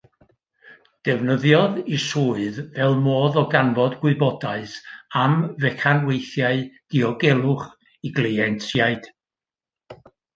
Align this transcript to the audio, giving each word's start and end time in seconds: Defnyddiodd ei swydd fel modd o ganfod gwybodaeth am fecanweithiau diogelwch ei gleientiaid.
Defnyddiodd 1.07 1.75
ei 1.81 1.97
swydd 2.03 2.55
fel 2.77 2.95
modd 3.07 3.37
o 3.41 3.43
ganfod 3.51 3.97
gwybodaeth 4.05 4.73
am 5.25 5.35
fecanweithiau 5.65 6.63
diogelwch 6.95 7.67
ei 8.09 8.13
gleientiaid. 8.21 9.11